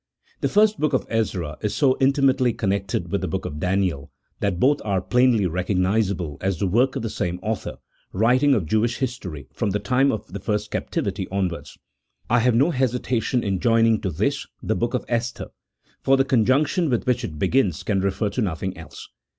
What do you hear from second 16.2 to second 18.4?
conjunc tion with which it begins can refer